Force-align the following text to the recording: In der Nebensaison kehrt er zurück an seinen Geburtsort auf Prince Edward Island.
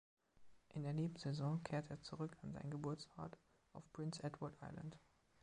In 0.73 0.81
der 0.81 0.93
Nebensaison 0.93 1.61
kehrt 1.61 1.91
er 1.91 2.01
zurück 2.01 2.35
an 2.41 2.53
seinen 2.53 2.71
Geburtsort 2.71 3.37
auf 3.73 3.83
Prince 3.93 4.23
Edward 4.23 4.55
Island. 4.67 4.97